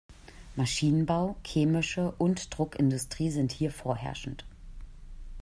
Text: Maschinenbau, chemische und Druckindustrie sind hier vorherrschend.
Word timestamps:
Maschinenbau, 0.55 1.35
chemische 1.43 2.09
und 2.13 2.57
Druckindustrie 2.57 3.29
sind 3.29 3.51
hier 3.51 3.69
vorherrschend. 3.69 4.45